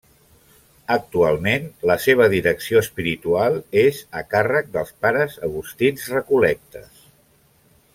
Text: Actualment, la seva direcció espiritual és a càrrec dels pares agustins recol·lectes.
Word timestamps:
Actualment, 0.95 1.67
la 1.91 1.97
seva 2.05 2.27
direcció 2.33 2.81
espiritual 2.85 3.61
és 3.85 4.03
a 4.23 4.27
càrrec 4.35 4.75
dels 4.79 4.93
pares 5.07 5.41
agustins 5.51 6.13
recol·lectes. 6.19 7.09